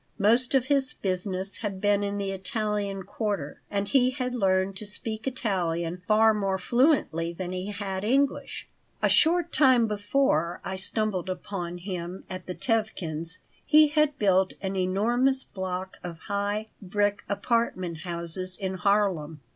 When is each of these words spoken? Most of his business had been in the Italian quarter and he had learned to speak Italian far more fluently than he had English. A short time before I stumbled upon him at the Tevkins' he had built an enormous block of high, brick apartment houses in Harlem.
Most 0.17 0.55
of 0.55 0.65
his 0.65 0.95
business 0.95 1.57
had 1.57 1.79
been 1.79 2.01
in 2.03 2.17
the 2.17 2.31
Italian 2.31 3.03
quarter 3.03 3.61
and 3.69 3.87
he 3.87 4.09
had 4.09 4.33
learned 4.33 4.75
to 4.77 4.87
speak 4.87 5.27
Italian 5.27 6.01
far 6.07 6.33
more 6.33 6.57
fluently 6.57 7.33
than 7.33 7.51
he 7.51 7.67
had 7.67 8.03
English. 8.03 8.67
A 9.03 9.09
short 9.09 9.51
time 9.51 9.85
before 9.85 10.59
I 10.63 10.75
stumbled 10.75 11.29
upon 11.29 11.77
him 11.77 12.23
at 12.31 12.47
the 12.47 12.55
Tevkins' 12.55 13.37
he 13.63 13.89
had 13.89 14.17
built 14.17 14.53
an 14.59 14.75
enormous 14.75 15.43
block 15.43 15.97
of 16.03 16.17
high, 16.21 16.69
brick 16.81 17.23
apartment 17.29 17.99
houses 17.99 18.57
in 18.57 18.73
Harlem. 18.79 19.39